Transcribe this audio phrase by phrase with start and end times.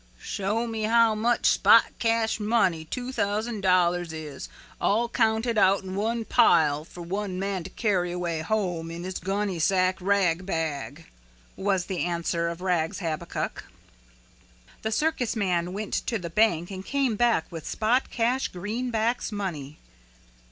[0.19, 4.49] "Show me how much spot cash money two thousand dollars is
[4.81, 9.19] all counted out in one pile for one man to carry away home in his
[9.19, 11.05] gunnysack rag bag,"
[11.55, 13.65] was the answer of Rags Habakuk.
[14.81, 19.77] The circus man went to the bank and came back with spot cash greenbacks money.